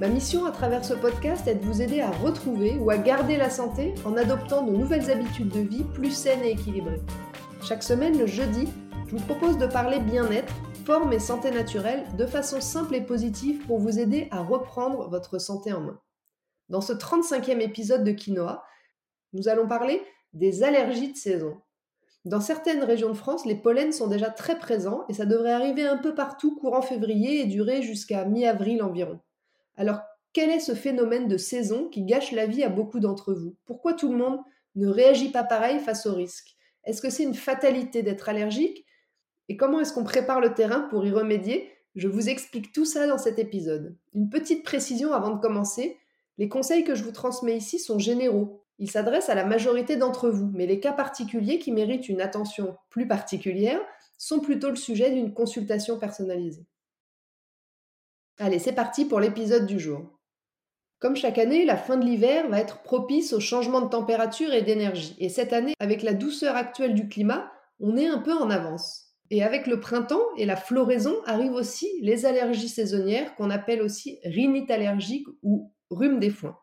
Ma 0.00 0.06
mission 0.06 0.44
à 0.44 0.52
travers 0.52 0.84
ce 0.84 0.94
podcast 0.94 1.48
est 1.48 1.56
de 1.56 1.64
vous 1.64 1.82
aider 1.82 2.00
à 2.00 2.12
retrouver 2.12 2.78
ou 2.78 2.88
à 2.88 2.98
garder 2.98 3.36
la 3.36 3.50
santé 3.50 3.96
en 4.04 4.16
adoptant 4.16 4.62
de 4.62 4.70
nouvelles 4.70 5.10
habitudes 5.10 5.48
de 5.48 5.58
vie 5.58 5.82
plus 5.82 6.12
saines 6.12 6.44
et 6.44 6.52
équilibrées. 6.52 7.00
Chaque 7.64 7.82
semaine, 7.82 8.16
le 8.16 8.26
jeudi, 8.26 8.68
je 9.08 9.16
vous 9.16 9.24
propose 9.24 9.58
de 9.58 9.66
parler 9.66 9.98
bien-être, 9.98 10.54
forme 10.86 11.12
et 11.12 11.18
santé 11.18 11.50
naturelle 11.50 12.04
de 12.16 12.26
façon 12.26 12.60
simple 12.60 12.94
et 12.94 13.00
positive 13.00 13.66
pour 13.66 13.80
vous 13.80 13.98
aider 13.98 14.28
à 14.30 14.40
reprendre 14.40 15.08
votre 15.08 15.40
santé 15.40 15.72
en 15.72 15.80
main. 15.80 16.00
Dans 16.68 16.80
ce 16.80 16.92
35e 16.92 17.60
épisode 17.60 18.04
de 18.04 18.12
Quinoa, 18.12 18.62
nous 19.32 19.48
allons 19.48 19.66
parler 19.66 20.00
des 20.32 20.62
allergies 20.62 21.10
de 21.10 21.16
saison. 21.16 21.60
Dans 22.24 22.40
certaines 22.40 22.84
régions 22.84 23.08
de 23.08 23.14
France, 23.14 23.44
les 23.46 23.56
pollens 23.56 23.90
sont 23.90 24.06
déjà 24.06 24.30
très 24.30 24.60
présents 24.60 25.04
et 25.08 25.12
ça 25.12 25.26
devrait 25.26 25.50
arriver 25.50 25.88
un 25.88 25.96
peu 25.96 26.14
partout 26.14 26.54
courant 26.54 26.82
février 26.82 27.40
et 27.40 27.46
durer 27.46 27.82
jusqu'à 27.82 28.24
mi-avril 28.26 28.80
environ. 28.80 29.18
Alors, 29.78 30.00
quel 30.32 30.50
est 30.50 30.60
ce 30.60 30.74
phénomène 30.74 31.28
de 31.28 31.36
saison 31.36 31.88
qui 31.88 32.02
gâche 32.02 32.32
la 32.32 32.46
vie 32.46 32.64
à 32.64 32.68
beaucoup 32.68 32.98
d'entre 32.98 33.32
vous? 33.32 33.54
Pourquoi 33.64 33.94
tout 33.94 34.10
le 34.10 34.18
monde 34.18 34.40
ne 34.74 34.88
réagit 34.88 35.30
pas 35.30 35.44
pareil 35.44 35.78
face 35.78 36.04
au 36.04 36.14
risque? 36.14 36.56
Est-ce 36.82 37.00
que 37.00 37.10
c'est 37.10 37.22
une 37.22 37.34
fatalité 37.34 38.02
d'être 38.02 38.28
allergique? 38.28 38.84
Et 39.48 39.56
comment 39.56 39.80
est-ce 39.80 39.92
qu'on 39.92 40.04
prépare 40.04 40.40
le 40.40 40.52
terrain 40.52 40.80
pour 40.90 41.06
y 41.06 41.12
remédier? 41.12 41.70
Je 41.94 42.08
vous 42.08 42.28
explique 42.28 42.72
tout 42.72 42.84
ça 42.84 43.06
dans 43.06 43.18
cet 43.18 43.38
épisode. 43.38 43.96
Une 44.14 44.28
petite 44.28 44.64
précision 44.64 45.12
avant 45.12 45.30
de 45.30 45.40
commencer. 45.40 45.96
Les 46.38 46.48
conseils 46.48 46.82
que 46.82 46.96
je 46.96 47.04
vous 47.04 47.12
transmets 47.12 47.56
ici 47.56 47.78
sont 47.78 48.00
généraux. 48.00 48.64
Ils 48.80 48.90
s'adressent 48.90 49.28
à 49.28 49.34
la 49.36 49.44
majorité 49.44 49.96
d'entre 49.96 50.28
vous, 50.28 50.50
mais 50.54 50.66
les 50.66 50.80
cas 50.80 50.92
particuliers 50.92 51.60
qui 51.60 51.70
méritent 51.70 52.08
une 52.08 52.20
attention 52.20 52.76
plus 52.90 53.06
particulière 53.06 53.80
sont 54.18 54.40
plutôt 54.40 54.70
le 54.70 54.76
sujet 54.76 55.12
d'une 55.12 55.32
consultation 55.32 55.98
personnalisée. 55.98 56.66
Allez, 58.40 58.60
c'est 58.60 58.72
parti 58.72 59.04
pour 59.04 59.18
l'épisode 59.18 59.66
du 59.66 59.80
jour. 59.80 60.00
Comme 61.00 61.16
chaque 61.16 61.38
année, 61.38 61.64
la 61.64 61.76
fin 61.76 61.96
de 61.96 62.04
l'hiver 62.04 62.48
va 62.48 62.60
être 62.60 62.82
propice 62.82 63.32
aux 63.32 63.40
changements 63.40 63.80
de 63.80 63.88
température 63.88 64.52
et 64.52 64.62
d'énergie. 64.62 65.16
Et 65.18 65.28
cette 65.28 65.52
année, 65.52 65.74
avec 65.80 66.02
la 66.02 66.14
douceur 66.14 66.54
actuelle 66.54 66.94
du 66.94 67.08
climat, 67.08 67.50
on 67.80 67.96
est 67.96 68.06
un 68.06 68.18
peu 68.18 68.32
en 68.32 68.48
avance. 68.48 69.06
Et 69.30 69.42
avec 69.42 69.66
le 69.66 69.80
printemps 69.80 70.24
et 70.36 70.46
la 70.46 70.54
floraison 70.54 71.16
arrivent 71.26 71.54
aussi 71.54 71.88
les 72.00 72.26
allergies 72.26 72.68
saisonnières 72.68 73.34
qu'on 73.34 73.50
appelle 73.50 73.82
aussi 73.82 74.20
rhinite 74.24 74.70
allergique 74.70 75.26
ou 75.42 75.72
rhume 75.90 76.20
des 76.20 76.30
foins. 76.30 76.58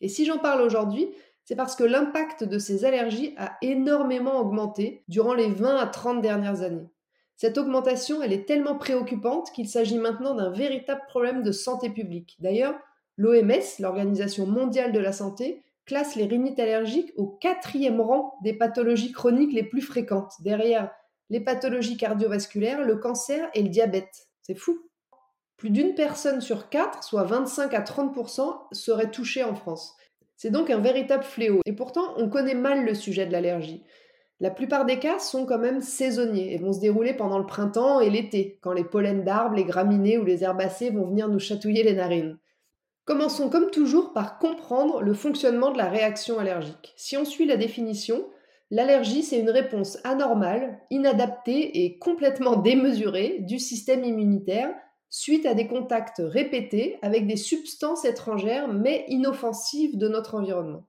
Et 0.00 0.08
si 0.08 0.26
j'en 0.26 0.38
parle 0.38 0.60
aujourd'hui, 0.60 1.08
c'est 1.44 1.56
parce 1.56 1.74
que 1.74 1.84
l'impact 1.84 2.44
de 2.44 2.58
ces 2.58 2.84
allergies 2.84 3.34
a 3.38 3.56
énormément 3.62 4.38
augmenté 4.40 5.04
durant 5.08 5.34
les 5.34 5.48
20 5.48 5.76
à 5.76 5.86
30 5.86 6.20
dernières 6.20 6.60
années. 6.60 6.91
Cette 7.42 7.58
augmentation, 7.58 8.22
elle 8.22 8.32
est 8.32 8.46
tellement 8.46 8.76
préoccupante 8.76 9.50
qu'il 9.50 9.68
s'agit 9.68 9.98
maintenant 9.98 10.36
d'un 10.36 10.52
véritable 10.52 11.00
problème 11.08 11.42
de 11.42 11.50
santé 11.50 11.90
publique. 11.90 12.36
D'ailleurs, 12.38 12.76
l'OMS, 13.16 13.80
l'Organisation 13.80 14.46
mondiale 14.46 14.92
de 14.92 15.00
la 15.00 15.10
santé, 15.10 15.64
classe 15.84 16.14
les 16.14 16.26
rhinites 16.26 16.60
allergiques 16.60 17.12
au 17.16 17.26
quatrième 17.26 18.00
rang 18.00 18.38
des 18.44 18.52
pathologies 18.52 19.10
chroniques 19.10 19.52
les 19.52 19.64
plus 19.64 19.82
fréquentes, 19.82 20.34
derrière 20.38 20.92
les 21.30 21.40
pathologies 21.40 21.96
cardiovasculaires, 21.96 22.84
le 22.84 22.94
cancer 22.94 23.50
et 23.54 23.62
le 23.64 23.70
diabète. 23.70 24.28
C'est 24.42 24.54
fou. 24.54 24.78
Plus 25.56 25.70
d'une 25.70 25.96
personne 25.96 26.40
sur 26.40 26.68
quatre, 26.68 27.02
soit 27.02 27.24
25 27.24 27.74
à 27.74 27.80
30%, 27.80 28.68
serait 28.70 29.10
touchée 29.10 29.42
en 29.42 29.56
France. 29.56 29.96
C'est 30.36 30.50
donc 30.50 30.70
un 30.70 30.78
véritable 30.78 31.24
fléau. 31.24 31.58
Et 31.66 31.72
pourtant, 31.72 32.14
on 32.18 32.28
connaît 32.28 32.54
mal 32.54 32.84
le 32.84 32.94
sujet 32.94 33.26
de 33.26 33.32
l'allergie. 33.32 33.82
La 34.42 34.50
plupart 34.50 34.86
des 34.86 34.98
cas 34.98 35.20
sont 35.20 35.46
quand 35.46 35.60
même 35.60 35.80
saisonniers 35.80 36.52
et 36.52 36.58
vont 36.58 36.72
se 36.72 36.80
dérouler 36.80 37.14
pendant 37.14 37.38
le 37.38 37.46
printemps 37.46 38.00
et 38.00 38.10
l'été, 38.10 38.58
quand 38.60 38.72
les 38.72 38.82
pollens 38.82 39.22
d'arbres, 39.22 39.54
les 39.54 39.62
graminées 39.62 40.18
ou 40.18 40.24
les 40.24 40.42
herbacées 40.42 40.90
vont 40.90 41.06
venir 41.06 41.28
nous 41.28 41.38
chatouiller 41.38 41.84
les 41.84 41.94
narines. 41.94 42.40
Commençons 43.04 43.50
comme 43.50 43.70
toujours 43.70 44.12
par 44.12 44.40
comprendre 44.40 45.00
le 45.00 45.14
fonctionnement 45.14 45.70
de 45.70 45.78
la 45.78 45.88
réaction 45.88 46.40
allergique. 46.40 46.92
Si 46.96 47.16
on 47.16 47.24
suit 47.24 47.46
la 47.46 47.56
définition, 47.56 48.26
l'allergie 48.72 49.22
c'est 49.22 49.38
une 49.38 49.48
réponse 49.48 49.98
anormale, 50.02 50.80
inadaptée 50.90 51.84
et 51.84 51.98
complètement 51.98 52.56
démesurée 52.56 53.36
du 53.42 53.60
système 53.60 54.02
immunitaire 54.02 54.74
suite 55.08 55.46
à 55.46 55.54
des 55.54 55.68
contacts 55.68 56.20
répétés 56.20 56.98
avec 57.02 57.28
des 57.28 57.36
substances 57.36 58.04
étrangères 58.04 58.66
mais 58.66 59.04
inoffensives 59.06 59.96
de 59.96 60.08
notre 60.08 60.34
environnement. 60.34 60.82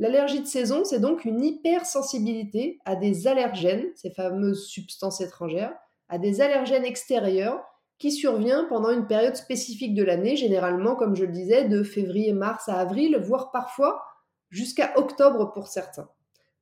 L'allergie 0.00 0.40
de 0.40 0.46
saison, 0.46 0.82
c'est 0.82 0.98
donc 0.98 1.26
une 1.26 1.44
hypersensibilité 1.44 2.78
à 2.86 2.96
des 2.96 3.26
allergènes, 3.26 3.84
ces 3.96 4.10
fameuses 4.10 4.66
substances 4.66 5.20
étrangères, 5.20 5.76
à 6.08 6.16
des 6.16 6.40
allergènes 6.40 6.86
extérieurs 6.86 7.62
qui 7.98 8.10
survient 8.10 8.64
pendant 8.70 8.92
une 8.92 9.06
période 9.06 9.36
spécifique 9.36 9.94
de 9.94 10.02
l'année, 10.02 10.36
généralement, 10.36 10.96
comme 10.96 11.14
je 11.14 11.26
le 11.26 11.32
disais, 11.32 11.68
de 11.68 11.82
février-mars 11.82 12.66
à 12.70 12.78
avril, 12.78 13.18
voire 13.22 13.50
parfois 13.50 14.02
jusqu'à 14.48 14.90
octobre 14.96 15.52
pour 15.52 15.68
certains. 15.68 16.08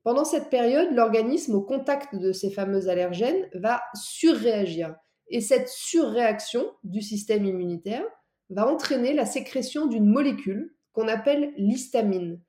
Pendant 0.03 0.25
cette 0.25 0.51
période, 0.51 0.91
l'organisme, 0.91 1.55
au 1.55 1.63
contact 1.63 2.17
de 2.17 2.33
ces 2.33 2.51
fameux 2.51 2.89
allergènes, 2.89 3.49
va 3.55 3.83
surréagir. 3.95 4.97
Et 5.29 5.41
cette 5.41 5.69
surréaction 5.69 6.67
du 6.83 7.03
système 7.03 7.45
immunitaire 7.45 8.05
va 8.51 8.67
entraîner 8.67 9.13
la 9.13 9.27
sécrétion 9.27 9.87
d'une 9.87 10.11
molécule 10.11 10.75
qu'on 10.93 11.07
appelle 11.07 11.53
l'histamine. 11.57 12.41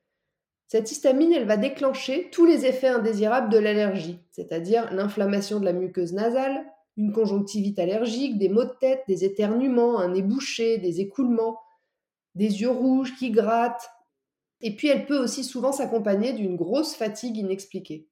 Cette 0.70 0.92
histamine, 0.92 1.32
elle 1.32 1.48
va 1.48 1.56
déclencher 1.56 2.28
tous 2.30 2.46
les 2.46 2.64
effets 2.64 2.86
indésirables 2.86 3.52
de 3.52 3.58
l'allergie, 3.58 4.20
c'est-à-dire 4.30 4.88
l'inflammation 4.94 5.58
de 5.58 5.64
la 5.64 5.72
muqueuse 5.72 6.12
nasale, 6.12 6.64
une 6.96 7.12
conjonctivite 7.12 7.80
allergique, 7.80 8.38
des 8.38 8.48
maux 8.48 8.62
de 8.62 8.76
tête, 8.80 9.02
des 9.08 9.24
éternuements, 9.24 9.98
un 9.98 10.12
nez 10.12 10.22
bouché, 10.22 10.78
des 10.78 11.00
écoulements, 11.00 11.58
des 12.36 12.60
yeux 12.60 12.70
rouges 12.70 13.16
qui 13.16 13.32
grattent. 13.32 13.90
Et 14.60 14.76
puis 14.76 14.86
elle 14.86 15.06
peut 15.06 15.18
aussi 15.18 15.42
souvent 15.42 15.72
s'accompagner 15.72 16.34
d'une 16.34 16.54
grosse 16.54 16.94
fatigue 16.94 17.38
inexpliquée. 17.38 18.06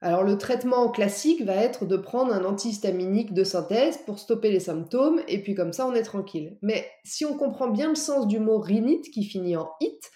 Alors 0.00 0.22
le 0.22 0.38
traitement 0.38 0.92
classique 0.92 1.42
va 1.42 1.56
être 1.56 1.86
de 1.86 1.96
prendre 1.96 2.32
un 2.32 2.44
antihistaminique 2.44 3.34
de 3.34 3.42
synthèse 3.42 3.98
pour 4.06 4.20
stopper 4.20 4.52
les 4.52 4.60
symptômes 4.60 5.20
et 5.26 5.42
puis 5.42 5.56
comme 5.56 5.72
ça 5.72 5.88
on 5.88 5.94
est 5.94 6.04
tranquille. 6.04 6.56
Mais 6.62 6.88
si 7.02 7.24
on 7.24 7.36
comprend 7.36 7.66
bien 7.66 7.88
le 7.88 7.96
sens 7.96 8.28
du 8.28 8.38
mot 8.38 8.60
rhinite 8.60 9.10
qui 9.10 9.24
finit 9.24 9.56
en 9.56 9.68
it, 9.80 10.12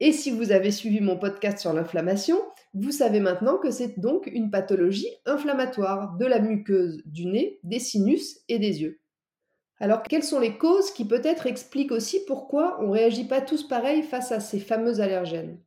et 0.00 0.12
si 0.12 0.30
vous 0.30 0.50
avez 0.50 0.70
suivi 0.70 1.00
mon 1.00 1.18
podcast 1.18 1.58
sur 1.58 1.74
l'inflammation, 1.74 2.40
vous 2.72 2.90
savez 2.90 3.20
maintenant 3.20 3.58
que 3.58 3.70
c'est 3.70 4.00
donc 4.00 4.26
une 4.26 4.50
pathologie 4.50 5.10
inflammatoire 5.26 6.16
de 6.16 6.24
la 6.24 6.40
muqueuse 6.40 7.02
du 7.04 7.26
nez, 7.26 7.60
des 7.64 7.80
sinus 7.80 8.38
et 8.48 8.58
des 8.58 8.80
yeux. 8.80 9.00
Alors, 9.78 10.02
quelles 10.02 10.22
sont 10.22 10.40
les 10.40 10.56
causes 10.56 10.90
qui 10.90 11.06
peut-être 11.06 11.46
expliquent 11.46 11.92
aussi 11.92 12.24
pourquoi 12.26 12.78
on 12.80 12.88
ne 12.88 12.92
réagit 12.92 13.24
pas 13.24 13.40
tous 13.40 13.66
pareil 13.66 14.02
face 14.02 14.32
à 14.32 14.40
ces 14.40 14.58
fameux 14.58 15.00
allergènes? 15.00 15.58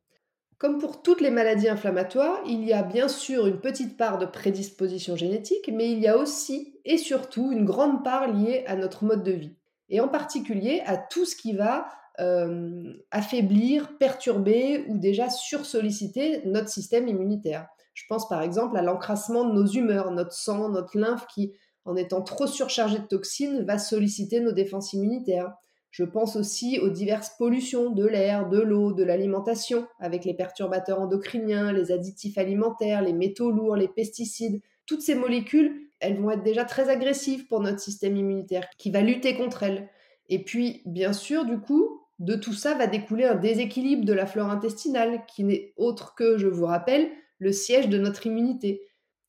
Comme 0.58 0.78
pour 0.78 1.02
toutes 1.02 1.20
les 1.20 1.30
maladies 1.30 1.68
inflammatoires, 1.68 2.40
il 2.46 2.64
y 2.64 2.72
a 2.72 2.82
bien 2.82 3.08
sûr 3.08 3.46
une 3.46 3.60
petite 3.60 3.96
part 3.96 4.18
de 4.18 4.26
prédisposition 4.26 5.14
génétique, 5.14 5.70
mais 5.72 5.90
il 5.90 5.98
y 5.98 6.08
a 6.08 6.16
aussi 6.16 6.78
et 6.84 6.96
surtout 6.96 7.52
une 7.52 7.64
grande 7.64 8.02
part 8.02 8.32
liée 8.32 8.64
à 8.66 8.74
notre 8.76 9.04
mode 9.04 9.24
de 9.24 9.32
vie, 9.32 9.56
et 9.88 10.00
en 10.00 10.08
particulier 10.08 10.80
à 10.86 10.96
tout 10.96 11.24
ce 11.24 11.36
qui 11.36 11.52
va 11.52 11.88
euh, 12.20 12.92
affaiblir, 13.10 13.98
perturber 13.98 14.84
ou 14.88 14.98
déjà 14.98 15.30
sursolliciter 15.30 16.42
notre 16.44 16.68
système 16.68 17.08
immunitaire. 17.08 17.66
Je 17.94 18.04
pense 18.08 18.28
par 18.28 18.42
exemple 18.42 18.76
à 18.76 18.82
l'encrassement 18.82 19.44
de 19.44 19.52
nos 19.52 19.66
humeurs, 19.66 20.10
notre 20.10 20.32
sang, 20.32 20.68
notre 20.68 20.98
lymphe 20.98 21.26
qui, 21.26 21.52
en 21.84 21.96
étant 21.96 22.22
trop 22.22 22.46
surchargé 22.46 22.98
de 22.98 23.06
toxines, 23.06 23.64
va 23.64 23.78
solliciter 23.78 24.40
nos 24.40 24.52
défenses 24.52 24.92
immunitaires. 24.92 25.52
Je 25.90 26.04
pense 26.04 26.34
aussi 26.34 26.80
aux 26.80 26.88
diverses 26.88 27.30
pollutions 27.38 27.90
de 27.90 28.04
l'air, 28.04 28.48
de 28.48 28.60
l'eau, 28.60 28.92
de 28.92 29.04
l'alimentation, 29.04 29.86
avec 30.00 30.24
les 30.24 30.34
perturbateurs 30.34 31.00
endocriniens, 31.00 31.72
les 31.72 31.92
additifs 31.92 32.36
alimentaires, 32.36 33.02
les 33.02 33.12
métaux 33.12 33.52
lourds, 33.52 33.76
les 33.76 33.88
pesticides. 33.88 34.60
Toutes 34.86 35.02
ces 35.02 35.14
molécules, 35.14 35.88
elles 36.00 36.20
vont 36.20 36.30
être 36.30 36.42
déjà 36.42 36.64
très 36.64 36.88
agressives 36.88 37.46
pour 37.46 37.60
notre 37.60 37.78
système 37.78 38.16
immunitaire, 38.16 38.68
qui 38.76 38.90
va 38.90 39.02
lutter 39.02 39.36
contre 39.36 39.62
elles. 39.62 39.88
Et 40.28 40.42
puis, 40.42 40.82
bien 40.84 41.12
sûr, 41.12 41.44
du 41.44 41.60
coup, 41.60 42.03
de 42.18 42.36
tout 42.36 42.52
ça 42.52 42.74
va 42.74 42.86
découler 42.86 43.24
un 43.24 43.34
déséquilibre 43.34 44.04
de 44.04 44.12
la 44.12 44.26
flore 44.26 44.50
intestinale, 44.50 45.24
qui 45.26 45.44
n'est 45.44 45.72
autre 45.76 46.14
que, 46.14 46.38
je 46.38 46.46
vous 46.46 46.66
rappelle, 46.66 47.10
le 47.38 47.52
siège 47.52 47.88
de 47.88 47.98
notre 47.98 48.26
immunité. 48.26 48.82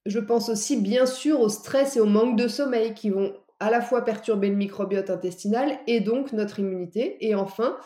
Je 0.06 0.20
pense 0.20 0.50
aussi 0.50 0.78
bien 0.78 1.06
sûr 1.06 1.40
au 1.40 1.50
stress 1.50 1.98
et 1.98 2.00
au 2.00 2.06
manque 2.06 2.38
de 2.38 2.48
sommeil 2.48 2.94
qui 2.94 3.10
vont 3.10 3.34
à 3.60 3.72
la 3.72 3.82
fois 3.82 4.04
perturber 4.04 4.50
le 4.50 4.56
microbiote 4.56 5.10
intestinal 5.10 5.80
et 5.88 6.00
donc 6.00 6.32
notre 6.34 6.60
immunité. 6.60 7.18
Et 7.26 7.34
enfin, 7.34 7.78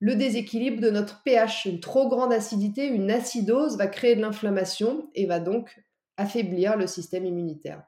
Le 0.00 0.16
déséquilibre 0.16 0.82
de 0.82 0.90
notre 0.90 1.22
pH, 1.22 1.64
une 1.64 1.80
trop 1.80 2.08
grande 2.10 2.30
acidité, 2.30 2.86
une 2.86 3.10
acidose 3.10 3.78
va 3.78 3.86
créer 3.86 4.16
de 4.16 4.20
l'inflammation 4.20 5.08
et 5.14 5.24
va 5.24 5.40
donc 5.40 5.80
affaiblir 6.18 6.76
le 6.76 6.86
système 6.86 7.24
immunitaire. 7.24 7.82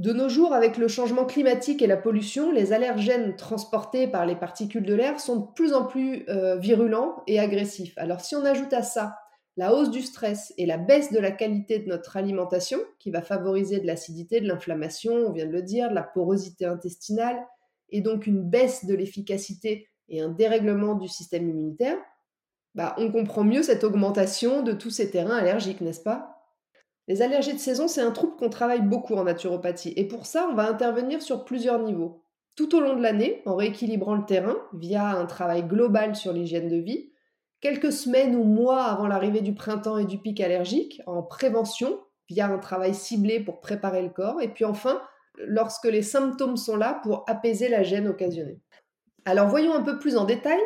De 0.00 0.14
nos 0.14 0.30
jours, 0.30 0.54
avec 0.54 0.78
le 0.78 0.88
changement 0.88 1.26
climatique 1.26 1.82
et 1.82 1.86
la 1.86 1.98
pollution, 1.98 2.52
les 2.52 2.72
allergènes 2.72 3.36
transportés 3.36 4.08
par 4.08 4.24
les 4.24 4.34
particules 4.34 4.86
de 4.86 4.94
l'air 4.94 5.20
sont 5.20 5.36
de 5.36 5.46
plus 5.54 5.74
en 5.74 5.84
plus 5.84 6.24
euh, 6.30 6.56
virulents 6.56 7.22
et 7.26 7.38
agressifs. 7.38 7.92
Alors 7.98 8.22
si 8.22 8.34
on 8.34 8.46
ajoute 8.46 8.72
à 8.72 8.82
ça 8.82 9.18
la 9.58 9.74
hausse 9.74 9.90
du 9.90 10.00
stress 10.00 10.54
et 10.56 10.64
la 10.64 10.78
baisse 10.78 11.12
de 11.12 11.18
la 11.18 11.30
qualité 11.30 11.80
de 11.80 11.86
notre 11.86 12.16
alimentation, 12.16 12.78
qui 12.98 13.10
va 13.10 13.20
favoriser 13.20 13.78
de 13.78 13.86
l'acidité, 13.86 14.40
de 14.40 14.48
l'inflammation, 14.48 15.12
on 15.12 15.32
vient 15.32 15.44
de 15.44 15.52
le 15.52 15.60
dire, 15.60 15.90
de 15.90 15.94
la 15.94 16.02
porosité 16.02 16.64
intestinale, 16.64 17.46
et 17.90 18.00
donc 18.00 18.26
une 18.26 18.42
baisse 18.42 18.86
de 18.86 18.94
l'efficacité 18.94 19.90
et 20.08 20.22
un 20.22 20.30
dérèglement 20.30 20.94
du 20.94 21.08
système 21.08 21.46
immunitaire, 21.46 21.98
bah, 22.74 22.94
on 22.96 23.12
comprend 23.12 23.44
mieux 23.44 23.62
cette 23.62 23.84
augmentation 23.84 24.62
de 24.62 24.72
tous 24.72 24.88
ces 24.88 25.10
terrains 25.10 25.36
allergiques, 25.36 25.82
n'est-ce 25.82 26.02
pas? 26.02 26.39
Les 27.10 27.22
allergies 27.22 27.54
de 27.54 27.58
saison, 27.58 27.88
c'est 27.88 28.02
un 28.02 28.12
trouble 28.12 28.36
qu'on 28.36 28.50
travaille 28.50 28.82
beaucoup 28.82 29.16
en 29.16 29.24
naturopathie. 29.24 29.92
Et 29.96 30.06
pour 30.06 30.26
ça, 30.26 30.46
on 30.48 30.54
va 30.54 30.70
intervenir 30.70 31.22
sur 31.22 31.44
plusieurs 31.44 31.80
niveaux. 31.80 32.22
Tout 32.54 32.76
au 32.76 32.80
long 32.80 32.94
de 32.94 33.02
l'année, 33.02 33.42
en 33.46 33.56
rééquilibrant 33.56 34.14
le 34.14 34.24
terrain 34.24 34.56
via 34.74 35.08
un 35.08 35.26
travail 35.26 35.64
global 35.64 36.14
sur 36.14 36.32
l'hygiène 36.32 36.68
de 36.68 36.76
vie, 36.76 37.10
quelques 37.60 37.90
semaines 37.90 38.36
ou 38.36 38.44
mois 38.44 38.84
avant 38.84 39.08
l'arrivée 39.08 39.40
du 39.40 39.54
printemps 39.54 39.98
et 39.98 40.04
du 40.04 40.18
pic 40.18 40.40
allergique, 40.40 41.02
en 41.08 41.24
prévention 41.24 41.98
via 42.28 42.46
un 42.46 42.58
travail 42.58 42.94
ciblé 42.94 43.40
pour 43.40 43.60
préparer 43.60 44.02
le 44.02 44.10
corps, 44.10 44.40
et 44.40 44.46
puis 44.46 44.64
enfin, 44.64 45.02
lorsque 45.36 45.86
les 45.86 46.02
symptômes 46.02 46.56
sont 46.56 46.76
là 46.76 47.00
pour 47.02 47.24
apaiser 47.26 47.68
la 47.68 47.82
gêne 47.82 48.06
occasionnée. 48.06 48.60
Alors 49.24 49.48
voyons 49.48 49.74
un 49.74 49.82
peu 49.82 49.98
plus 49.98 50.16
en 50.16 50.26
détail 50.26 50.60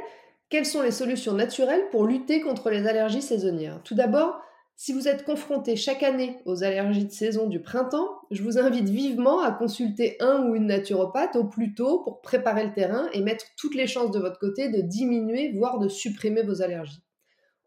quelles 0.51 0.67
sont 0.67 0.83
les 0.83 0.91
solutions 0.91 1.33
naturelles 1.33 1.89
pour 1.91 2.05
lutter 2.05 2.43
contre 2.43 2.69
les 2.69 2.87
allergies 2.87 3.23
saisonnières. 3.23 3.81
Tout 3.83 3.95
d'abord, 3.95 4.43
si 4.77 4.93
vous 4.93 5.07
êtes 5.07 5.25
confronté 5.25 5.77
chaque 5.77 6.03
année 6.03 6.39
aux 6.47 6.65
allergies 6.65 7.05
de 7.05 7.13
saison 7.13 7.47
du 7.47 7.61
printemps, 7.61 8.09
je 8.31 8.43
vous 8.43 8.59
invite 8.59 8.89
vivement 8.89 9.41
à 9.41 9.53
consulter 9.53 10.17
un 10.21 10.47
ou 10.47 10.57
une 10.57 10.67
naturopathe 10.67 11.37
au 11.37 11.45
plus 11.45 11.75
tôt 11.75 12.01
pour 12.03 12.21
préparer 12.21 12.65
le 12.65 12.73
terrain 12.73 13.09
et 13.13 13.21
mettre 13.21 13.47
toutes 13.57 13.77
les 13.77 13.87
chances 13.87 14.11
de 14.11 14.19
votre 14.19 14.41
côté 14.41 14.69
de 14.69 14.81
diminuer, 14.81 15.53
voire 15.53 15.79
de 15.79 15.89
supprimer 15.89 16.43
vos 16.43 16.61
allergies. 16.61 17.03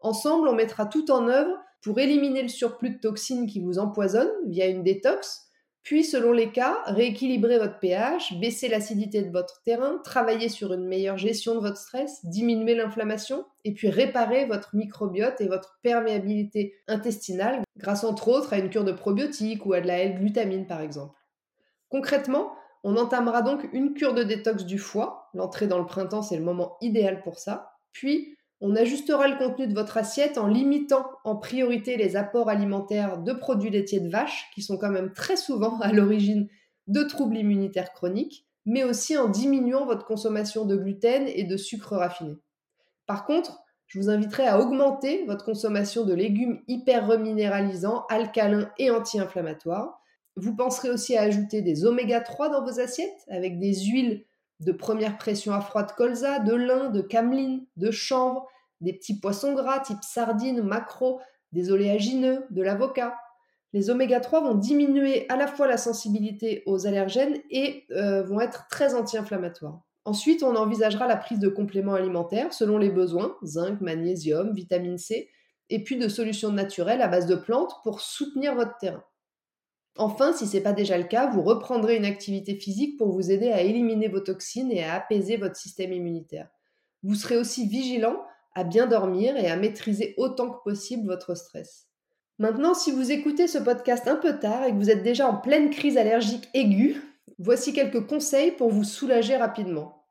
Ensemble, 0.00 0.48
on 0.48 0.54
mettra 0.54 0.84
tout 0.86 1.10
en 1.10 1.28
œuvre 1.28 1.56
pour 1.82 1.98
éliminer 1.98 2.42
le 2.42 2.48
surplus 2.48 2.90
de 2.90 3.00
toxines 3.00 3.46
qui 3.46 3.60
vous 3.60 3.78
empoisonnent 3.78 4.32
via 4.46 4.66
une 4.66 4.82
détox, 4.82 5.47
puis, 5.88 6.04
selon 6.04 6.32
les 6.32 6.52
cas, 6.52 6.82
rééquilibrer 6.84 7.56
votre 7.56 7.78
pH, 7.78 8.38
baisser 8.38 8.68
l'acidité 8.68 9.22
de 9.22 9.30
votre 9.30 9.62
terrain, 9.62 9.96
travailler 10.04 10.50
sur 10.50 10.74
une 10.74 10.84
meilleure 10.84 11.16
gestion 11.16 11.54
de 11.54 11.60
votre 11.60 11.78
stress, 11.78 12.22
diminuer 12.26 12.74
l'inflammation, 12.74 13.46
et 13.64 13.72
puis 13.72 13.88
réparer 13.88 14.44
votre 14.44 14.76
microbiote 14.76 15.40
et 15.40 15.48
votre 15.48 15.78
perméabilité 15.82 16.74
intestinale 16.88 17.62
grâce 17.78 18.04
entre 18.04 18.28
autres 18.28 18.52
à 18.52 18.58
une 18.58 18.68
cure 18.68 18.84
de 18.84 18.92
probiotiques 18.92 19.64
ou 19.64 19.72
à 19.72 19.80
de 19.80 19.86
la 19.86 20.00
L-glutamine 20.00 20.66
par 20.66 20.82
exemple. 20.82 21.16
Concrètement, 21.88 22.52
on 22.84 22.98
entamera 22.98 23.40
donc 23.40 23.66
une 23.72 23.94
cure 23.94 24.12
de 24.12 24.24
détox 24.24 24.66
du 24.66 24.78
foie. 24.78 25.30
L'entrée 25.32 25.68
dans 25.68 25.78
le 25.78 25.86
printemps, 25.86 26.20
c'est 26.20 26.36
le 26.36 26.44
moment 26.44 26.76
idéal 26.82 27.22
pour 27.22 27.38
ça. 27.38 27.70
Puis, 27.92 28.36
on 28.60 28.74
ajustera 28.74 29.28
le 29.28 29.36
contenu 29.36 29.68
de 29.68 29.74
votre 29.74 29.96
assiette 29.96 30.36
en 30.36 30.48
limitant 30.48 31.06
en 31.24 31.36
priorité 31.36 31.96
les 31.96 32.16
apports 32.16 32.48
alimentaires 32.48 33.18
de 33.18 33.32
produits 33.32 33.70
laitiers 33.70 34.00
de 34.00 34.10
vache, 34.10 34.50
qui 34.54 34.62
sont 34.62 34.76
quand 34.76 34.90
même 34.90 35.12
très 35.12 35.36
souvent 35.36 35.78
à 35.80 35.92
l'origine 35.92 36.48
de 36.86 37.02
troubles 37.02 37.36
immunitaires 37.36 37.92
chroniques, 37.92 38.46
mais 38.66 38.84
aussi 38.84 39.16
en 39.16 39.28
diminuant 39.28 39.86
votre 39.86 40.04
consommation 40.04 40.64
de 40.64 40.76
gluten 40.76 41.26
et 41.28 41.44
de 41.44 41.56
sucre 41.56 41.96
raffiné. 41.96 42.36
Par 43.06 43.24
contre, 43.24 43.62
je 43.86 43.98
vous 43.98 44.10
inviterai 44.10 44.46
à 44.46 44.60
augmenter 44.60 45.24
votre 45.24 45.44
consommation 45.44 46.04
de 46.04 46.12
légumes 46.12 46.60
hyper 46.68 47.06
reminéralisants, 47.06 48.04
alcalins 48.10 48.70
et 48.78 48.90
anti-inflammatoires. 48.90 49.98
Vous 50.36 50.54
penserez 50.54 50.90
aussi 50.90 51.16
à 51.16 51.22
ajouter 51.22 51.62
des 51.62 51.86
oméga 51.86 52.20
3 52.20 52.50
dans 52.50 52.64
vos 52.64 52.80
assiettes 52.80 53.24
avec 53.28 53.58
des 53.58 53.74
huiles 53.74 54.26
de 54.60 54.72
première 54.72 55.18
pression 55.18 55.52
à 55.52 55.60
froid 55.60 55.84
de 55.84 55.92
colza, 55.92 56.40
de 56.40 56.54
lin, 56.54 56.90
de 56.90 57.00
cameline, 57.00 57.66
de 57.76 57.90
chanvre, 57.90 58.46
des 58.80 58.92
petits 58.92 59.18
poissons 59.18 59.54
gras 59.54 59.80
type 59.80 60.02
sardines, 60.02 60.62
maquereaux, 60.62 61.20
des 61.52 61.70
oléagineux, 61.70 62.44
de 62.50 62.62
l'avocat. 62.62 63.16
Les 63.72 63.90
oméga 63.90 64.20
3 64.20 64.42
vont 64.42 64.54
diminuer 64.54 65.26
à 65.28 65.36
la 65.36 65.46
fois 65.46 65.66
la 65.66 65.76
sensibilité 65.76 66.62
aux 66.66 66.86
allergènes 66.86 67.38
et 67.50 67.84
euh, 67.92 68.22
vont 68.22 68.40
être 68.40 68.66
très 68.68 68.94
anti-inflammatoires. 68.94 69.80
Ensuite, 70.04 70.42
on 70.42 70.56
envisagera 70.56 71.06
la 71.06 71.16
prise 71.16 71.38
de 71.38 71.48
compléments 71.48 71.94
alimentaires 71.94 72.54
selon 72.54 72.78
les 72.78 72.88
besoins, 72.88 73.36
zinc, 73.44 73.80
magnésium, 73.82 74.54
vitamine 74.54 74.96
C, 74.96 75.28
et 75.70 75.84
puis 75.84 75.98
de 75.98 76.08
solutions 76.08 76.50
naturelles 76.50 77.02
à 77.02 77.08
base 77.08 77.26
de 77.26 77.34
plantes 77.34 77.74
pour 77.82 78.00
soutenir 78.00 78.54
votre 78.54 78.76
terrain. 78.78 79.04
Enfin, 79.98 80.32
si 80.32 80.46
ce 80.46 80.56
n'est 80.56 80.62
pas 80.62 80.72
déjà 80.72 80.96
le 80.96 81.04
cas, 81.04 81.28
vous 81.28 81.42
reprendrez 81.42 81.96
une 81.96 82.04
activité 82.04 82.54
physique 82.54 82.96
pour 82.96 83.12
vous 83.12 83.30
aider 83.32 83.50
à 83.50 83.62
éliminer 83.62 84.08
vos 84.08 84.20
toxines 84.20 84.70
et 84.70 84.84
à 84.84 84.94
apaiser 84.94 85.36
votre 85.36 85.56
système 85.56 85.92
immunitaire. 85.92 86.48
Vous 87.02 87.16
serez 87.16 87.36
aussi 87.36 87.66
vigilant 87.66 88.22
à 88.54 88.64
bien 88.64 88.86
dormir 88.86 89.36
et 89.36 89.48
à 89.48 89.56
maîtriser 89.56 90.14
autant 90.16 90.50
que 90.50 90.62
possible 90.62 91.06
votre 91.06 91.34
stress. 91.34 91.88
Maintenant, 92.38 92.74
si 92.74 92.92
vous 92.92 93.10
écoutez 93.10 93.48
ce 93.48 93.58
podcast 93.58 94.06
un 94.06 94.14
peu 94.14 94.38
tard 94.38 94.64
et 94.64 94.70
que 94.70 94.76
vous 94.76 94.90
êtes 94.90 95.02
déjà 95.02 95.28
en 95.28 95.36
pleine 95.36 95.70
crise 95.70 95.98
allergique 95.98 96.48
aiguë, 96.54 97.02
voici 97.40 97.72
quelques 97.72 98.06
conseils 98.06 98.52
pour 98.52 98.70
vous 98.70 98.84
soulager 98.84 99.36
rapidement. 99.36 100.04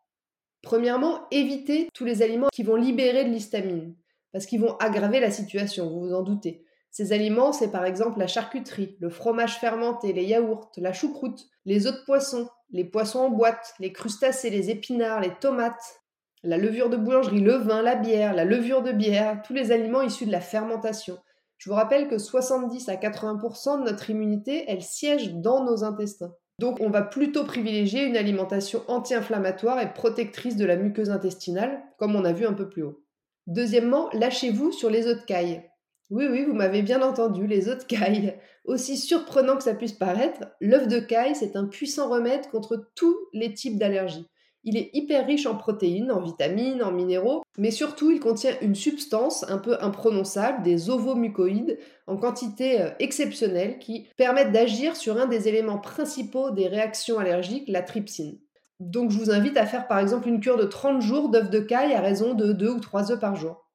Premièrement, 0.61 1.21
évitez 1.31 1.87
tous 1.93 2.03
les 2.03 2.21
aliments 2.21 2.49
qui 2.51 2.63
vont 2.63 2.75
libérer 2.75 3.23
de 3.23 3.29
l'histamine, 3.29 3.95
parce 4.33 4.45
qu'ils 4.45 4.59
vont 4.59 4.75
aggraver 4.77 5.21
la 5.21 5.31
situation, 5.31 5.89
vous 5.89 6.01
vous 6.01 6.13
en 6.13 6.23
doutez. 6.23 6.65
Ces 6.97 7.13
aliments, 7.13 7.53
c'est 7.53 7.69
par 7.69 7.85
exemple 7.85 8.17
la 8.17 8.25
charcuterie, 8.25 8.97
le 8.99 9.11
fromage 9.11 9.59
fermenté, 9.59 10.13
les 10.13 10.25
yaourts, 10.25 10.71
la 10.77 10.93
choucroute, 10.93 11.45
les 11.63 11.85
œufs 11.85 11.93
de 11.93 12.03
poisson, 12.05 12.49
les 12.71 12.85
poissons 12.85 13.19
en 13.19 13.29
boîte, 13.29 13.75
les 13.77 13.93
crustacés, 13.93 14.49
les 14.49 14.71
épinards, 14.71 15.21
les 15.21 15.35
tomates, 15.39 16.01
la 16.41 16.57
levure 16.57 16.89
de 16.89 16.97
boulangerie, 16.97 17.41
le 17.41 17.53
vin, 17.53 17.83
la 17.83 17.93
bière, 17.93 18.33
la 18.33 18.45
levure 18.45 18.81
de 18.81 18.91
bière, 18.91 19.43
tous 19.45 19.53
les 19.53 19.71
aliments 19.71 20.01
issus 20.01 20.25
de 20.25 20.31
la 20.31 20.41
fermentation. 20.41 21.19
Je 21.59 21.69
vous 21.69 21.75
rappelle 21.75 22.07
que 22.07 22.17
70 22.17 22.89
à 22.89 22.95
80% 22.95 23.77
de 23.77 23.83
notre 23.83 24.09
immunité, 24.09 24.65
elle 24.67 24.81
siège 24.81 25.35
dans 25.35 25.63
nos 25.63 25.83
intestins. 25.83 26.33
Donc 26.57 26.79
on 26.81 26.89
va 26.89 27.03
plutôt 27.03 27.43
privilégier 27.43 28.05
une 28.05 28.17
alimentation 28.17 28.81
anti-inflammatoire 28.87 29.79
et 29.79 29.93
protectrice 29.93 30.55
de 30.55 30.65
la 30.65 30.77
muqueuse 30.77 31.11
intestinale, 31.11 31.79
comme 31.99 32.15
on 32.15 32.25
a 32.25 32.33
vu 32.33 32.47
un 32.47 32.53
peu 32.53 32.67
plus 32.67 32.81
haut. 32.81 33.03
Deuxièmement, 33.45 34.09
lâchez-vous 34.13 34.71
sur 34.71 34.89
les 34.89 35.05
œufs 35.05 35.19
de 35.19 35.25
caille. 35.25 35.66
Oui, 36.09 36.25
oui, 36.29 36.45
vous 36.45 36.53
m'avez 36.53 36.81
bien 36.81 37.01
entendu, 37.01 37.47
les 37.47 37.67
œufs 37.67 37.79
de 37.79 37.83
caille. 37.83 38.39
Aussi 38.63 38.97
surprenant 38.97 39.57
que 39.57 39.63
ça 39.63 39.75
puisse 39.75 39.93
paraître, 39.93 40.47
l'œuf 40.61 40.87
de 40.87 40.99
caille, 40.99 41.35
c'est 41.35 41.55
un 41.55 41.65
puissant 41.65 42.09
remède 42.09 42.49
contre 42.49 42.89
tous 42.95 43.17
les 43.33 43.53
types 43.53 43.77
d'allergies. 43.77 44.27
Il 44.63 44.77
est 44.77 44.89
hyper 44.93 45.25
riche 45.25 45.45
en 45.45 45.55
protéines, 45.55 46.11
en 46.11 46.21
vitamines, 46.21 46.83
en 46.83 46.91
minéraux, 46.91 47.43
mais 47.57 47.71
surtout 47.71 48.11
il 48.11 48.19
contient 48.19 48.53
une 48.61 48.75
substance 48.75 49.49
un 49.49 49.57
peu 49.57 49.77
imprononçable, 49.81 50.63
des 50.63 50.89
ovomucoïdes, 50.89 51.77
en 52.05 52.17
quantité 52.17 52.81
euh, 52.81 52.89
exceptionnelle, 52.99 53.79
qui 53.79 54.07
permettent 54.17 54.51
d'agir 54.51 54.95
sur 54.95 55.17
un 55.17 55.25
des 55.25 55.47
éléments 55.47 55.77
principaux 55.77 56.51
des 56.51 56.67
réactions 56.67 57.19
allergiques, 57.19 57.69
la 57.69 57.81
trypsine. 57.81 58.39
Donc 58.79 59.11
je 59.11 59.17
vous 59.17 59.31
invite 59.31 59.57
à 59.57 59.65
faire 59.65 59.87
par 59.87 59.99
exemple 59.99 60.27
une 60.27 60.39
cure 60.39 60.57
de 60.57 60.65
30 60.65 61.01
jours 61.01 61.29
d'œufs 61.29 61.49
de 61.49 61.59
caille 61.59 61.93
à 61.93 62.01
raison 62.01 62.33
de 62.33 62.51
2 62.53 62.69
ou 62.69 62.79
3 62.79 63.11
œufs 63.11 63.19
par 63.19 63.35
jour. 63.35 63.69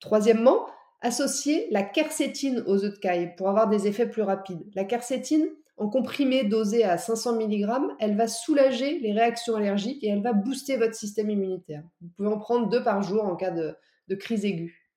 Troisièmement, 0.00 0.66
associer 1.00 1.68
la 1.70 1.82
quercétine 1.82 2.62
aux 2.66 2.84
œufs 2.84 2.94
de 2.94 2.98
caille 2.98 3.34
pour 3.36 3.48
avoir 3.48 3.68
des 3.68 3.86
effets 3.86 4.08
plus 4.08 4.22
rapides. 4.22 4.64
La 4.74 4.84
quercétine, 4.84 5.48
en 5.76 5.88
comprimé 5.88 6.44
dosé 6.44 6.84
à 6.84 6.96
500 6.96 7.38
mg, 7.40 7.68
elle 8.00 8.16
va 8.16 8.28
soulager 8.28 8.98
les 8.98 9.12
réactions 9.12 9.56
allergiques 9.56 10.02
et 10.02 10.08
elle 10.08 10.22
va 10.22 10.32
booster 10.32 10.76
votre 10.76 10.94
système 10.94 11.30
immunitaire. 11.30 11.82
Vous 12.00 12.08
pouvez 12.16 12.28
en 12.28 12.38
prendre 12.38 12.68
deux 12.68 12.82
par 12.82 13.02
jour 13.02 13.24
en 13.24 13.36
cas 13.36 13.50
de, 13.50 13.74
de 14.08 14.14
crise 14.14 14.44
aiguë. 14.44 14.90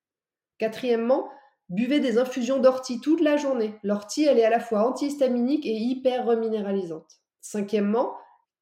Quatrièmement, 0.58 1.28
buvez 1.68 2.00
des 2.00 2.18
infusions 2.18 2.58
d'ortie 2.58 3.00
toute 3.00 3.20
la 3.20 3.36
journée. 3.36 3.74
L'ortie, 3.82 4.24
elle 4.24 4.38
est 4.38 4.44
à 4.44 4.50
la 4.50 4.60
fois 4.60 4.86
antihistaminique 4.86 5.66
et 5.66 5.74
hyper 5.74 6.26
reminéralisante. 6.26 7.20
Cinquièmement, 7.40 8.14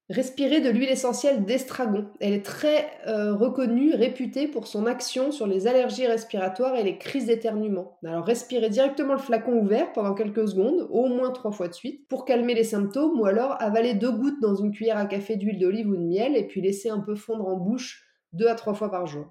Respirer 0.09 0.59
de 0.59 0.71
l'huile 0.71 0.89
essentielle 0.89 1.45
d'estragon. 1.45 2.07
Elle 2.19 2.33
est 2.33 2.43
très 2.43 2.87
euh, 3.05 3.35
reconnue, 3.35 3.93
réputée 3.93 4.47
pour 4.47 4.65
son 4.65 4.87
action 4.87 5.31
sur 5.31 5.45
les 5.45 5.67
allergies 5.67 6.07
respiratoires 6.07 6.75
et 6.75 6.83
les 6.83 6.97
crises 6.97 7.27
d'éternuement. 7.27 7.99
Alors 8.03 8.25
respirez 8.25 8.69
directement 8.69 9.13
le 9.13 9.19
flacon 9.19 9.59
ouvert 9.59 9.93
pendant 9.93 10.15
quelques 10.15 10.47
secondes, 10.47 10.87
au 10.89 11.05
moins 11.05 11.29
trois 11.29 11.51
fois 11.51 11.67
de 11.67 11.75
suite, 11.75 12.07
pour 12.07 12.25
calmer 12.25 12.55
les 12.55 12.63
symptômes, 12.63 13.19
ou 13.19 13.27
alors 13.27 13.61
avaler 13.61 13.93
deux 13.93 14.11
gouttes 14.11 14.41
dans 14.41 14.55
une 14.55 14.71
cuillère 14.71 14.97
à 14.97 15.05
café 15.05 15.35
d'huile 15.35 15.59
d'olive 15.59 15.89
ou 15.89 15.95
de 15.95 16.01
miel 16.01 16.35
et 16.35 16.47
puis 16.47 16.59
laisser 16.59 16.89
un 16.89 17.01
peu 17.01 17.13
fondre 17.15 17.47
en 17.47 17.57
bouche 17.57 18.03
deux 18.33 18.47
à 18.47 18.55
trois 18.55 18.73
fois 18.73 18.89
par 18.89 19.05
jour. 19.05 19.27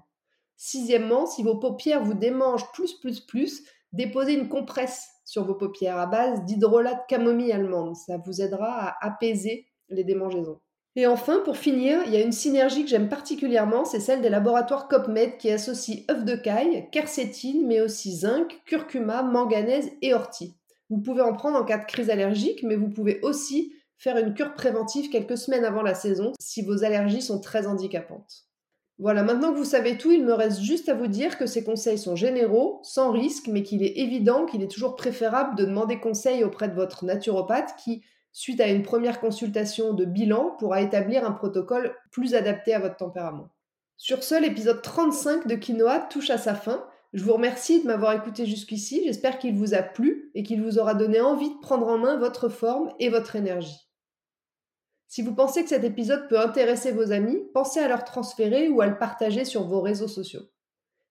Sixièmement, 0.55 1.25
si 1.25 1.43
vos 1.43 1.57
paupières 1.57 2.05
vous 2.05 2.13
démangent 2.13 2.71
plus 2.71 2.93
plus 2.93 3.19
plus, 3.19 3.65
déposez 3.91 4.35
une 4.35 4.47
compresse 4.47 5.09
sur 5.25 5.43
vos 5.43 5.55
paupières 5.55 5.97
à 5.97 6.05
base 6.05 6.45
d'hydrolat 6.45 6.93
de 6.93 7.01
camomille 7.09 7.51
allemande. 7.51 7.97
Ça 7.97 8.15
vous 8.25 8.41
aidera 8.41 8.87
à 8.87 9.05
apaiser 9.05 9.67
les 9.89 10.05
démangeaisons. 10.05 10.61
Et 10.95 11.07
enfin, 11.07 11.41
pour 11.45 11.57
finir, 11.57 12.01
il 12.05 12.13
y 12.13 12.17
a 12.17 12.21
une 12.21 12.31
synergie 12.31 12.83
que 12.83 12.89
j'aime 12.89 13.09
particulièrement, 13.09 13.85
c'est 13.85 13.99
celle 13.99 14.21
des 14.21 14.29
laboratoires 14.29 14.87
COPMED 14.87 15.37
qui 15.37 15.51
associent 15.51 16.03
œufs 16.09 16.25
de 16.25 16.35
caille, 16.35 16.89
quercétine, 16.91 17.65
mais 17.67 17.79
aussi 17.79 18.15
zinc, 18.17 18.61
curcuma, 18.65 19.21
manganèse 19.21 19.91
et 20.01 20.13
ortie. 20.13 20.55
Vous 20.89 20.97
pouvez 20.97 21.21
en 21.21 21.33
prendre 21.33 21.57
en 21.57 21.63
cas 21.63 21.77
de 21.77 21.85
crise 21.85 22.09
allergique, 22.09 22.63
mais 22.63 22.75
vous 22.75 22.89
pouvez 22.89 23.19
aussi 23.21 23.73
faire 23.97 24.17
une 24.17 24.33
cure 24.33 24.55
préventive 24.55 25.09
quelques 25.11 25.37
semaines 25.37 25.65
avant 25.65 25.83
la 25.83 25.93
saison 25.93 26.33
si 26.39 26.63
vos 26.63 26.83
allergies 26.83 27.21
sont 27.21 27.39
très 27.39 27.67
handicapantes. 27.67 28.45
Voilà, 28.97 29.23
maintenant 29.23 29.53
que 29.53 29.57
vous 29.57 29.65
savez 29.65 29.97
tout, 29.97 30.11
il 30.11 30.25
me 30.25 30.33
reste 30.33 30.61
juste 30.61 30.89
à 30.89 30.93
vous 30.93 31.07
dire 31.07 31.37
que 31.37 31.45
ces 31.45 31.63
conseils 31.63 31.97
sont 31.97 32.17
généraux, 32.17 32.81
sans 32.83 33.11
risque, 33.11 33.47
mais 33.47 33.63
qu'il 33.63 33.83
est 33.83 33.97
évident 33.97 34.45
qu'il 34.45 34.61
est 34.61 34.71
toujours 34.71 34.97
préférable 34.97 35.55
de 35.55 35.63
demander 35.63 35.99
conseil 35.99 36.43
auprès 36.43 36.67
de 36.67 36.75
votre 36.75 37.05
naturopathe 37.05 37.75
qui, 37.77 38.03
suite 38.31 38.61
à 38.61 38.67
une 38.67 38.83
première 38.83 39.19
consultation 39.19 39.93
de 39.93 40.05
bilan, 40.05 40.55
pourra 40.59 40.81
établir 40.81 41.25
un 41.25 41.31
protocole 41.31 41.95
plus 42.11 42.35
adapté 42.35 42.73
à 42.73 42.79
votre 42.79 42.97
tempérament. 42.97 43.49
Sur 43.97 44.23
ce, 44.23 44.39
l'épisode 44.39 44.81
35 44.81 45.47
de 45.47 45.55
Quinoa 45.55 45.99
touche 45.99 46.29
à 46.29 46.37
sa 46.37 46.55
fin. 46.55 46.85
Je 47.13 47.23
vous 47.23 47.33
remercie 47.33 47.81
de 47.81 47.87
m'avoir 47.87 48.13
écouté 48.13 48.45
jusqu'ici, 48.45 49.01
j'espère 49.03 49.39
qu'il 49.39 49.55
vous 49.55 49.73
a 49.73 49.81
plu 49.81 50.31
et 50.35 50.43
qu'il 50.43 50.61
vous 50.61 50.77
aura 50.79 50.93
donné 50.93 51.19
envie 51.19 51.49
de 51.49 51.59
prendre 51.59 51.87
en 51.87 51.97
main 51.97 52.17
votre 52.17 52.49
forme 52.49 52.93
et 52.99 53.09
votre 53.09 53.35
énergie. 53.35 53.89
Si 55.07 55.23
vous 55.23 55.33
pensez 55.33 55.63
que 55.63 55.69
cet 55.69 55.83
épisode 55.83 56.27
peut 56.29 56.39
intéresser 56.39 56.91
vos 56.91 57.11
amis, 57.11 57.41
pensez 57.53 57.79
à 57.79 57.87
leur 57.87 58.05
transférer 58.05 58.69
ou 58.69 58.79
à 58.79 58.85
le 58.85 58.99
partager 58.99 59.43
sur 59.43 59.63
vos 59.63 59.81
réseaux 59.81 60.07
sociaux. 60.07 60.43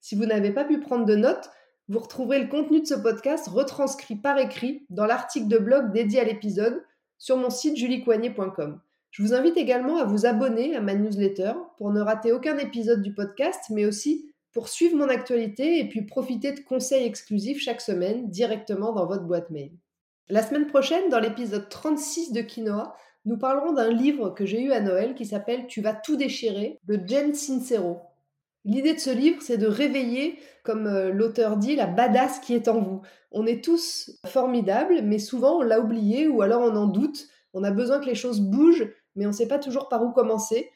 Si 0.01 0.15
vous 0.15 0.25
n'avez 0.25 0.53
pas 0.53 0.65
pu 0.65 0.79
prendre 0.79 1.05
de 1.05 1.17
notes, 1.17 1.51
vous 1.89 1.99
retrouverez 1.99 2.39
le 2.39 2.49
contenu 2.49 2.81
de 2.81 2.87
ce 2.87 2.95
podcast 2.95 3.49
retranscrit 3.49 4.15
par 4.15 4.39
écrit 4.39 4.87
dans 4.89 5.07
l'article 5.07 5.49
de 5.49 5.59
blog 5.59 5.91
dédié 5.93 6.21
à 6.21 6.25
l'épisode 6.25 6.85
sur 7.19 7.37
mon 7.37 7.51
site 7.51 7.77
juliecoignet.com. 7.77 8.81
Je 9.11 9.23
vous 9.23 9.35
invite 9.35 9.57
également 9.57 9.99
à 9.99 10.05
vous 10.05 10.27
abonner 10.27 10.77
à 10.77 10.81
ma 10.81 10.95
newsletter 10.95 11.53
pour 11.77 11.91
ne 11.91 12.01
rater 12.01 12.33
aucun 12.33 12.57
épisode 12.59 13.03
du 13.03 13.13
podcast, 13.13 13.61
mais 13.71 13.85
aussi 13.85 14.33
pour 14.53 14.69
suivre 14.69 14.97
mon 14.97 15.09
actualité 15.09 15.79
et 15.79 15.89
puis 15.89 16.03
profiter 16.03 16.53
de 16.53 16.61
conseils 16.61 17.05
exclusifs 17.05 17.61
chaque 17.61 17.81
semaine 17.81 18.31
directement 18.31 18.93
dans 18.93 19.07
votre 19.07 19.25
boîte 19.25 19.51
mail. 19.51 19.73
La 20.29 20.43
semaine 20.43 20.67
prochaine, 20.67 21.09
dans 21.09 21.21
l'épisode 21.21 21.69
36 21.69 22.33
de 22.33 22.43
Quinoa, 22.43 22.95
nous 23.25 23.39
parlerons 23.39 23.73
d'un 23.73 23.91
livre 23.91 24.31
que 24.31 24.47
j'ai 24.47 24.63
eu 24.63 24.73
à 24.73 24.81
Noël 24.81 25.15
qui 25.15 25.27
s'appelle 25.27 25.67
Tu 25.67 25.81
vas 25.81 25.95
tout 25.95 26.17
déchirer 26.17 26.79
de 26.85 27.01
Jen 27.07 27.35
Sincero. 27.35 28.01
L'idée 28.69 28.93
de 28.93 29.01
ce 29.01 29.09
livre, 29.09 29.41
c'est 29.41 29.57
de 29.57 29.67
réveiller, 29.67 30.39
comme 30.63 30.87
euh, 30.87 31.11
l'auteur 31.11 31.57
dit, 31.57 31.75
la 31.75 31.87
badass 31.87 32.39
qui 32.39 32.53
est 32.53 32.69
en 32.69 32.83
vous. 32.83 33.01
On 33.33 33.47
est 33.47 33.65
tous 33.65 34.21
formidables, 34.27 35.01
mais 35.03 35.19
souvent 35.19 35.59
on 35.59 35.63
l'a 35.63 35.81
oublié 35.81 36.29
ou 36.29 36.43
alors 36.43 36.61
on 36.61 36.77
en 36.77 36.87
doute. 36.87 37.29
On 37.55 37.65
a 37.65 37.71
besoin 37.71 37.99
que 37.99 38.05
les 38.05 38.15
choses 38.15 38.43
bougent, 38.43 38.87
mais 39.17 39.25
on 39.25 39.31
ne 39.31 39.35
sait 39.35 39.49
pas 39.49 39.59
toujours 39.59 39.89
par 39.89 40.05
où 40.05 40.13
commencer. 40.13 40.69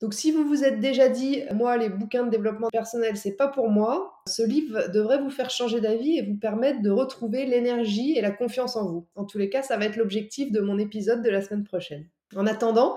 Donc 0.00 0.14
si 0.14 0.30
vous 0.30 0.46
vous 0.46 0.62
êtes 0.62 0.78
déjà 0.78 1.08
dit, 1.08 1.42
moi 1.52 1.76
les 1.76 1.88
bouquins 1.88 2.22
de 2.22 2.30
développement 2.30 2.68
personnel, 2.68 3.16
c'est 3.16 3.34
pas 3.34 3.48
pour 3.48 3.68
moi, 3.68 4.12
ce 4.28 4.46
livre 4.46 4.88
devrait 4.94 5.20
vous 5.20 5.28
faire 5.28 5.50
changer 5.50 5.80
d'avis 5.80 6.18
et 6.18 6.22
vous 6.22 6.36
permettre 6.36 6.80
de 6.82 6.90
retrouver 6.90 7.46
l'énergie 7.46 8.16
et 8.16 8.20
la 8.20 8.30
confiance 8.30 8.76
en 8.76 8.86
vous. 8.86 9.08
En 9.16 9.24
tous 9.24 9.38
les 9.38 9.50
cas, 9.50 9.62
ça 9.62 9.76
va 9.76 9.86
être 9.86 9.96
l'objectif 9.96 10.52
de 10.52 10.60
mon 10.60 10.78
épisode 10.78 11.20
de 11.20 11.30
la 11.30 11.42
semaine 11.42 11.64
prochaine. 11.64 12.06
En 12.36 12.46
attendant, 12.46 12.96